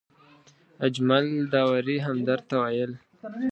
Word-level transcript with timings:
اجمل 0.85 1.25
داوري 1.53 1.97
همدرد 2.07 2.43
ته 2.49 2.55
وویل. 2.61 2.91